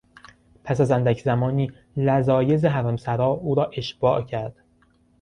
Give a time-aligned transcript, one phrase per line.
[0.63, 4.55] پس از اندک زمانی، لذایذ حرمسرا او را اشباع کرد.